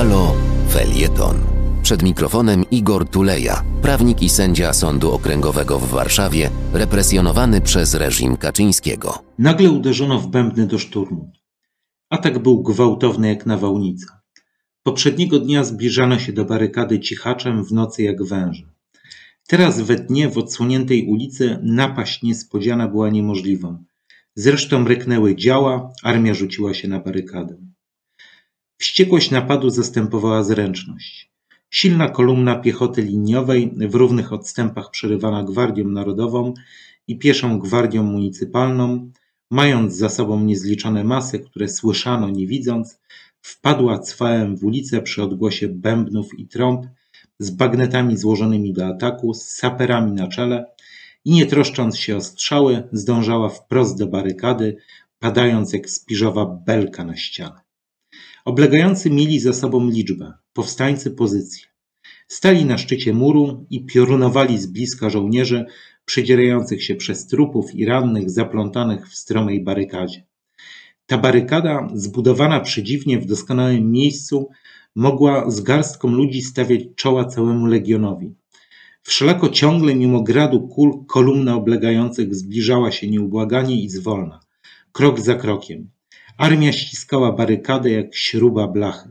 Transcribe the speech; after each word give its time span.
Halo 0.00 0.34
Felieton. 0.68 1.36
Przed 1.82 2.02
mikrofonem 2.02 2.64
Igor 2.70 3.08
Tuleja, 3.08 3.62
prawnik 3.82 4.22
i 4.22 4.28
sędzia 4.28 4.72
Sądu 4.72 5.12
Okręgowego 5.12 5.78
w 5.78 5.90
Warszawie, 5.90 6.50
represjonowany 6.72 7.60
przez 7.60 7.94
reżim 7.94 8.36
Kaczyńskiego. 8.36 9.18
Nagle 9.38 9.70
uderzono 9.70 10.18
w 10.18 10.26
bębny 10.26 10.66
do 10.66 10.78
szturmu. 10.78 11.32
Atak 12.10 12.38
był 12.38 12.62
gwałtowny 12.62 13.28
jak 13.28 13.46
nawałnica. 13.46 14.20
Poprzedniego 14.82 15.38
dnia 15.38 15.64
zbliżano 15.64 16.18
się 16.18 16.32
do 16.32 16.44
barykady 16.44 17.00
cichaczem 17.00 17.64
w 17.64 17.72
nocy 17.72 18.02
jak 18.02 18.24
węże. 18.24 18.62
Teraz 19.48 19.80
we 19.80 19.96
dnie 19.96 20.28
w 20.28 20.38
odsłoniętej 20.38 21.06
ulicy 21.06 21.58
napaść 21.62 22.22
niespodziana 22.22 22.88
była 22.88 23.10
niemożliwą. 23.10 23.84
Zresztą 24.34 24.84
ryknęły 24.84 25.36
działa, 25.36 25.92
armia 26.02 26.34
rzuciła 26.34 26.74
się 26.74 26.88
na 26.88 27.00
barykadę. 27.00 27.69
Wściekłość 28.80 29.30
napadu 29.30 29.70
zastępowała 29.70 30.42
zręczność. 30.42 31.30
Silna 31.70 32.08
kolumna 32.08 32.58
piechoty 32.58 33.02
liniowej, 33.02 33.72
w 33.76 33.94
równych 33.94 34.32
odstępach 34.32 34.90
przerywana 34.90 35.42
Gwardią 35.42 35.88
Narodową 35.88 36.54
i 37.06 37.18
pieszą 37.18 37.58
Gwardią 37.58 38.02
Municypalną, 38.02 39.10
mając 39.50 39.94
za 39.94 40.08
sobą 40.08 40.40
niezliczone 40.40 41.04
masy, 41.04 41.38
które 41.38 41.68
słyszano 41.68 42.30
nie 42.30 42.46
widząc, 42.46 43.00
wpadła 43.40 43.98
cwałem 43.98 44.56
w 44.56 44.64
ulicę 44.64 45.02
przy 45.02 45.22
odgłosie 45.22 45.68
bębnów 45.68 46.38
i 46.38 46.48
trąb, 46.48 46.86
z 47.38 47.50
bagnetami 47.50 48.16
złożonymi 48.16 48.72
do 48.72 48.86
ataku, 48.86 49.34
z 49.34 49.42
saperami 49.42 50.12
na 50.12 50.28
czele 50.28 50.66
i 51.24 51.30
nie 51.30 51.46
troszcząc 51.46 51.98
się 51.98 52.16
o 52.16 52.20
strzały, 52.20 52.88
zdążała 52.92 53.48
wprost 53.48 53.98
do 53.98 54.06
barykady, 54.06 54.76
padając 55.18 55.72
jak 55.72 55.90
spiżowa 55.90 56.46
belka 56.46 57.04
na 57.04 57.16
ścianę. 57.16 57.69
Oblegający 58.44 59.10
mieli 59.10 59.40
za 59.40 59.52
sobą 59.52 59.90
liczbę, 59.90 60.32
powstańcy 60.52 61.10
pozycję. 61.10 61.66
Stali 62.28 62.64
na 62.64 62.78
szczycie 62.78 63.14
muru 63.14 63.66
i 63.70 63.86
piorunowali 63.86 64.58
z 64.58 64.66
bliska 64.66 65.10
żołnierzy 65.10 65.64
przedzierających 66.04 66.84
się 66.84 66.94
przez 66.94 67.26
trupów 67.26 67.74
i 67.74 67.84
rannych 67.84 68.30
zaplątanych 68.30 69.08
w 69.08 69.14
stromej 69.14 69.64
barykadzie. 69.64 70.26
Ta 71.06 71.18
barykada, 71.18 71.88
zbudowana 71.94 72.60
przedziwnie 72.60 73.18
w 73.18 73.26
doskonałym 73.26 73.92
miejscu, 73.92 74.48
mogła 74.96 75.50
z 75.50 75.60
garstką 75.60 76.08
ludzi 76.08 76.42
stawiać 76.42 76.80
czoła 76.96 77.24
całemu 77.24 77.66
legionowi. 77.66 78.34
Wszelako 79.02 79.48
ciągle 79.48 79.94
mimo 79.94 80.22
gradu 80.22 80.68
kul 80.68 81.04
kolumna 81.06 81.54
oblegających 81.54 82.34
zbliżała 82.34 82.92
się 82.92 83.08
nieubłaganie 83.08 83.82
i 83.82 83.88
zwolna, 83.88 84.40
krok 84.92 85.20
za 85.20 85.34
krokiem. 85.34 85.90
Armia 86.40 86.72
ściskała 86.72 87.32
barykadę 87.32 87.90
jak 87.90 88.14
śruba 88.14 88.68
blachy. 88.68 89.08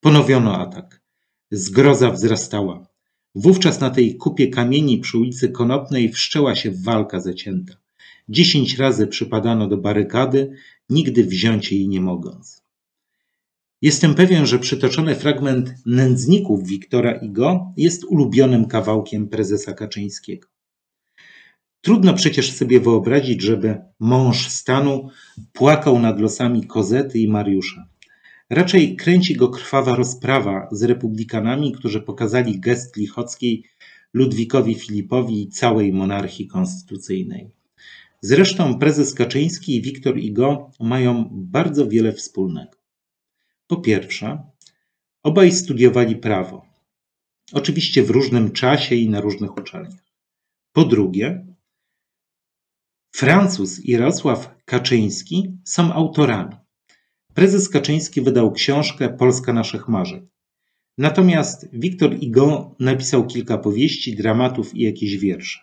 Ponowiono 0.00 0.58
atak. 0.58 1.00
Zgroza 1.50 2.10
wzrastała. 2.10 2.86
Wówczas 3.34 3.80
na 3.80 3.90
tej 3.90 4.16
kupie 4.16 4.48
kamieni 4.48 4.98
przy 4.98 5.18
ulicy 5.18 5.48
Konopnej 5.48 6.12
wszczęła 6.12 6.54
się 6.54 6.72
walka 6.84 7.20
zacięta. 7.20 7.74
Dziesięć 8.28 8.78
razy 8.78 9.06
przypadano 9.06 9.68
do 9.68 9.76
barykady, 9.76 10.52
nigdy 10.90 11.24
wziąć 11.24 11.72
jej 11.72 11.88
nie 11.88 12.00
mogąc. 12.00 12.62
Jestem 13.82 14.14
pewien, 14.14 14.46
że 14.46 14.58
przytoczony 14.58 15.14
fragment 15.14 15.74
nędzników 15.86 16.66
Wiktora 16.66 17.12
Igo 17.12 17.72
jest 17.76 18.04
ulubionym 18.04 18.64
kawałkiem 18.64 19.28
prezesa 19.28 19.72
Kaczyńskiego. 19.72 20.48
Trudno 21.80 22.14
przecież 22.14 22.52
sobie 22.52 22.80
wyobrazić, 22.80 23.42
żeby 23.42 23.78
mąż 24.00 24.48
stanu 24.48 25.08
płakał 25.52 25.98
nad 25.98 26.20
losami 26.20 26.66
Kozety 26.66 27.18
i 27.18 27.28
Mariusza. 27.28 27.88
Raczej 28.50 28.96
kręci 28.96 29.36
go 29.36 29.48
krwawa 29.48 29.94
rozprawa 29.94 30.68
z 30.72 30.82
republikanami, 30.82 31.72
którzy 31.72 32.00
pokazali 32.00 32.60
gest 32.60 32.96
Lichockiej 32.96 33.64
Ludwikowi 34.12 34.74
Filipowi 34.74 35.42
i 35.42 35.48
całej 35.48 35.92
monarchii 35.92 36.46
konstytucyjnej. 36.46 37.50
Zresztą 38.20 38.78
prezes 38.78 39.14
Kaczyński 39.14 39.76
i 39.76 39.82
Wiktor 39.82 40.18
Igo 40.18 40.70
mają 40.80 41.28
bardzo 41.32 41.88
wiele 41.88 42.12
wspólnego. 42.12 42.78
Po 43.66 43.76
pierwsze, 43.76 44.42
obaj 45.22 45.52
studiowali 45.52 46.16
prawo. 46.16 46.66
Oczywiście 47.52 48.02
w 48.02 48.10
różnym 48.10 48.52
czasie 48.52 48.94
i 48.94 49.08
na 49.08 49.20
różnych 49.20 49.56
uczelniach. 49.56 50.04
Po 50.72 50.84
drugie, 50.84 51.46
Francuz 53.18 53.80
Jarosław 53.84 54.54
Kaczyński 54.64 55.58
są 55.64 55.92
autorami. 55.92 56.56
Prezes 57.34 57.68
Kaczyński 57.68 58.20
wydał 58.20 58.52
książkę 58.52 59.08
Polska 59.08 59.52
naszych 59.52 59.88
marzeń. 59.88 60.28
Natomiast 60.98 61.68
Wiktor 61.72 62.16
Igo 62.20 62.76
napisał 62.80 63.26
kilka 63.26 63.58
powieści, 63.58 64.16
dramatów 64.16 64.74
i 64.74 64.82
jakieś 64.82 65.16
wiersze. 65.16 65.60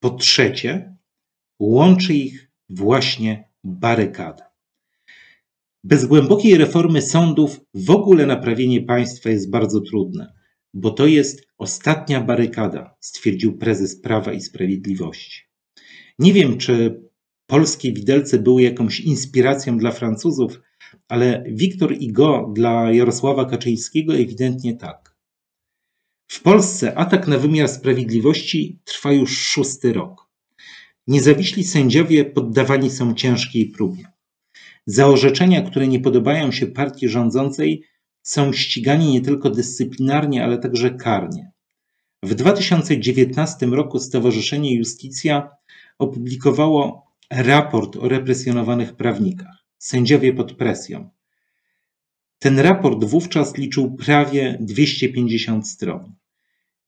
Po 0.00 0.10
trzecie, 0.10 0.96
łączy 1.60 2.14
ich 2.14 2.50
właśnie 2.68 3.48
barykada. 3.64 4.50
Bez 5.84 6.06
głębokiej 6.06 6.58
reformy 6.58 7.02
sądów 7.02 7.60
w 7.74 7.90
ogóle 7.90 8.26
naprawienie 8.26 8.82
państwa 8.82 9.30
jest 9.30 9.50
bardzo 9.50 9.80
trudne, 9.80 10.32
bo 10.74 10.90
to 10.90 11.06
jest 11.06 11.46
ostatnia 11.58 12.20
barykada, 12.20 12.96
stwierdził 13.00 13.58
prezes 13.58 14.00
Prawa 14.00 14.32
i 14.32 14.40
Sprawiedliwości. 14.40 15.43
Nie 16.18 16.32
wiem, 16.32 16.58
czy 16.58 17.02
polskie 17.46 17.92
widelce 17.92 18.38
były 18.38 18.62
jakąś 18.62 19.00
inspiracją 19.00 19.78
dla 19.78 19.90
Francuzów, 19.90 20.60
ale 21.08 21.44
Wiktor 21.48 21.92
Igo 21.92 22.52
dla 22.54 22.92
Jarosława 22.92 23.44
Kaczyńskiego 23.44 24.14
ewidentnie 24.14 24.76
tak. 24.76 25.14
W 26.28 26.42
Polsce 26.42 26.98
atak 26.98 27.28
na 27.28 27.38
wymiar 27.38 27.68
sprawiedliwości 27.68 28.78
trwa 28.84 29.12
już 29.12 29.38
szósty 29.38 29.92
rok. 29.92 30.30
Niezawiśli 31.06 31.64
sędziowie 31.64 32.24
poddawani 32.24 32.90
są 32.90 33.14
ciężkiej 33.14 33.66
próbie. 33.66 34.04
Za 34.86 35.06
orzeczenia, 35.06 35.62
które 35.62 35.88
nie 35.88 36.00
podobają 36.00 36.52
się 36.52 36.66
partii 36.66 37.08
rządzącej, 37.08 37.84
są 38.22 38.52
ścigani 38.52 39.12
nie 39.12 39.20
tylko 39.20 39.50
dyscyplinarnie, 39.50 40.44
ale 40.44 40.58
także 40.58 40.90
karnie. 40.90 41.50
W 42.22 42.34
2019 42.34 43.66
roku 43.66 43.98
Stowarzyszenie 43.98 44.74
Justicja 44.74 45.50
opublikowało 45.98 47.06
raport 47.30 47.96
o 47.96 48.08
represjonowanych 48.08 48.96
prawnikach, 48.96 49.64
sędziowie 49.78 50.32
pod 50.32 50.52
presją. 50.52 51.10
Ten 52.38 52.58
raport 52.58 53.04
wówczas 53.04 53.56
liczył 53.56 53.96
prawie 53.96 54.58
250 54.60 55.68
stron. 55.68 56.14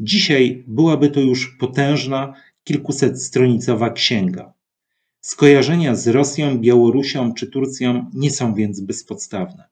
Dzisiaj 0.00 0.64
byłaby 0.66 1.10
to 1.10 1.20
już 1.20 1.56
potężna, 1.60 2.34
kilkusetstronicowa 2.64 3.90
księga. 3.90 4.52
Skojarzenia 5.20 5.94
z 5.94 6.08
Rosją, 6.08 6.58
Białorusią 6.58 7.34
czy 7.34 7.46
Turcją 7.46 8.10
nie 8.14 8.30
są 8.30 8.54
więc 8.54 8.80
bezpodstawne. 8.80 9.64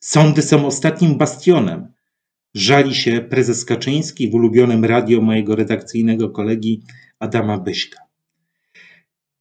Sądy 0.00 0.42
są 0.42 0.66
ostatnim 0.66 1.18
bastionem. 1.18 1.92
Żali 2.54 2.94
się 2.94 3.20
prezes 3.20 3.64
Kaczyński 3.64 4.30
w 4.30 4.34
ulubionym 4.34 4.84
radio 4.84 5.20
mojego 5.20 5.56
redakcyjnego 5.56 6.30
kolegi 6.30 6.82
Adama 7.18 7.58
Byśka. 7.58 8.03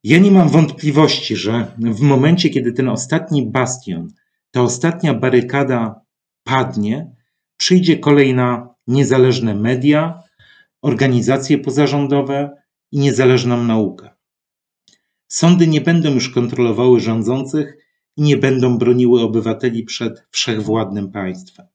Ja 0.04 0.20
nie 0.20 0.32
mam 0.32 0.50
wątpliwości, 0.50 1.36
że 1.36 1.76
w 1.78 2.02
momencie, 2.02 2.50
kiedy 2.50 2.74
ten 2.74 2.90
ostatni 2.90 3.46
bastion, 3.46 4.14
ta 4.52 4.62
ostatnia 4.62 5.14
barykada 5.14 6.02
padnie, 6.44 7.16
przyjdzie 7.58 7.98
kolej 7.98 8.34
na 8.34 8.76
niezależne 8.88 9.56
media, 9.56 10.24
organizacje 10.82 11.58
pozarządowe 11.58 12.52
i 12.92 13.00
niezależną 13.00 13.64
naukę. 13.64 14.10
Sądy 15.28 15.68
nie 15.68 15.82
będą 15.82 16.14
już 16.14 16.30
kontrolowały 16.30 17.00
rządzących 17.00 17.78
i 18.18 18.22
nie 18.22 18.38
będą 18.38 18.78
broniły 18.78 19.22
obywateli 19.22 19.84
przed 19.84 20.28
wszechwładnym 20.32 21.12
państwem. 21.12 21.68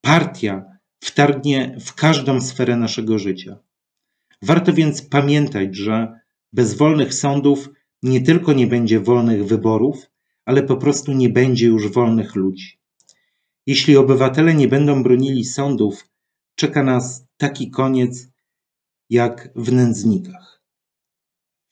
Partia 0.00 0.64
wtargnie 1.04 1.76
w 1.80 1.94
każdą 1.94 2.40
sferę 2.40 2.76
naszego 2.76 3.18
życia. 3.18 3.56
Warto 4.42 4.72
więc 4.72 5.02
pamiętać, 5.02 5.76
że 5.76 6.20
bez 6.52 6.74
wolnych 6.74 7.14
sądów 7.14 7.68
nie 8.02 8.20
tylko 8.20 8.52
nie 8.52 8.66
będzie 8.66 9.00
wolnych 9.00 9.46
wyborów, 9.46 10.10
ale 10.44 10.62
po 10.62 10.76
prostu 10.76 11.12
nie 11.12 11.28
będzie 11.28 11.66
już 11.66 11.88
wolnych 11.88 12.34
ludzi. 12.34 12.78
Jeśli 13.66 13.96
obywatele 13.96 14.54
nie 14.54 14.68
będą 14.68 15.02
bronili 15.02 15.44
sądów, 15.44 16.08
czeka 16.54 16.82
nas 16.82 17.26
taki 17.36 17.70
koniec 17.70 18.28
jak 19.10 19.52
w 19.56 19.72
nędznikach. 19.72 20.62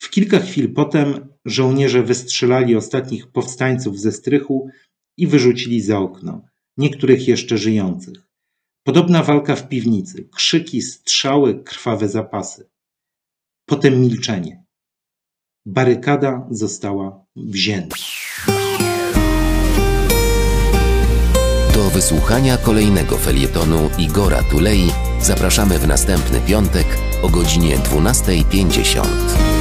W 0.02 0.10
kilka 0.10 0.38
chwil 0.38 0.74
potem 0.74 1.28
żołnierze 1.44 2.02
wystrzelali 2.02 2.76
ostatnich 2.76 3.26
powstańców 3.26 4.00
ze 4.00 4.12
strychu 4.12 4.70
i 5.16 5.26
wyrzucili 5.26 5.80
za 5.80 5.98
okno, 5.98 6.42
niektórych 6.76 7.28
jeszcze 7.28 7.58
żyjących. 7.58 8.28
Podobna 8.82 9.22
walka 9.22 9.56
w 9.56 9.68
piwnicy, 9.68 10.28
krzyki, 10.28 10.82
strzały, 10.82 11.64
krwawe 11.64 12.08
zapasy. 12.08 12.68
Potem 13.66 14.00
milczenie 14.00 14.65
barykada 15.66 16.46
została 16.50 17.20
wzięta. 17.36 17.96
To 21.74 21.90
wysłuchania 21.90 22.56
kolejnego 22.56 23.16
felietonu 23.16 23.90
Igora 23.98 24.42
Tulei 24.50 24.90
zapraszamy 25.20 25.78
w 25.78 25.86
następny 25.86 26.40
piątek 26.40 26.86
o 27.22 27.28
godzinie 27.28 27.78
12.50. 27.78 29.55